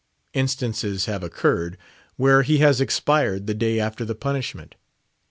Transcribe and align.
Instances 0.33 1.05
have 1.05 1.21
occurred 1.21 1.77
where 2.17 2.41
he 2.41 2.57
has 2.57 2.81
expired 2.81 3.45
the 3.45 3.53
day 3.53 3.79
after 3.79 4.03
the 4.03 4.15
punishment. 4.15 4.73